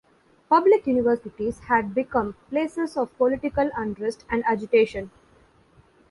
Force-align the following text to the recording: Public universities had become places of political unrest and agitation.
Public 0.49 0.87
universities 0.87 1.59
had 1.67 1.93
become 1.93 2.35
places 2.49 2.97
of 2.97 3.15
political 3.19 3.69
unrest 3.77 4.25
and 4.31 4.43
agitation. 4.47 5.11